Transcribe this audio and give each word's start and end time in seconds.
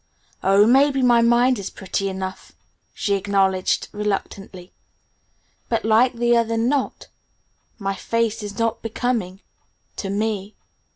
"Oh, 0.41 0.65
maybe 0.65 1.03
my 1.03 1.21
mind 1.21 1.59
is 1.59 1.69
pretty 1.69 2.09
enough," 2.09 2.53
she 2.91 3.13
acknowledged 3.13 3.87
reluctantly. 3.91 4.73
"But 5.69 5.85
likelier 5.85 6.43
than 6.43 6.67
not, 6.67 7.05
my 7.77 7.93
face 7.93 8.41
is 8.41 8.57
not 8.57 8.81
becoming 8.81 9.41
to 9.97 10.09
me." 10.09 10.55